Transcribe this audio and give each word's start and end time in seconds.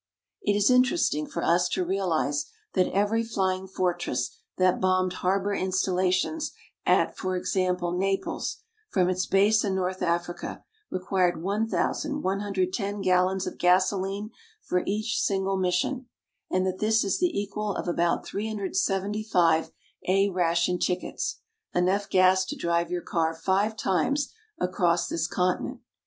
It 0.41 0.55
is 0.55 0.71
interesting 0.71 1.27
for 1.27 1.43
us 1.43 1.69
to 1.73 1.85
realize 1.85 2.49
that 2.73 2.87
every 2.91 3.23
flying 3.23 3.67
fortress 3.67 4.31
that 4.57 4.81
bombed 4.81 5.13
harbor 5.21 5.53
installations 5.53 6.53
at, 6.87 7.15
for 7.15 7.35
example, 7.35 7.91
Naples, 7.95 8.57
from 8.89 9.11
its 9.11 9.27
base 9.27 9.63
in 9.63 9.75
North 9.75 10.01
Africa 10.01 10.63
required 10.89 11.43
1,110 11.43 13.01
gallons 13.01 13.45
of 13.45 13.59
gasoline 13.59 14.31
for 14.63 14.81
each 14.87 15.19
single 15.21 15.57
mission, 15.57 16.07
and 16.49 16.65
that 16.65 16.79
this 16.79 17.03
is 17.03 17.19
the 17.19 17.39
equal 17.39 17.75
of 17.75 17.87
about 17.87 18.25
375 18.25 19.69
"A" 20.07 20.29
ration 20.31 20.79
tickets 20.79 21.41
enough 21.75 22.09
gas 22.09 22.43
to 22.45 22.55
drive 22.55 22.89
your 22.89 23.03
car 23.03 23.35
five 23.35 23.77
times 23.77 24.33
across 24.59 25.07
this 25.07 25.27
continent. 25.27 25.79